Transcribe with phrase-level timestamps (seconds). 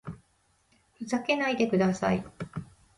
[0.97, 2.25] ふざけないでください